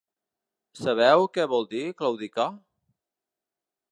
Sabeu 0.79 1.25
què 1.35 1.45
vol 1.51 1.69
dir 1.75 1.83
claudicar? 2.01 2.47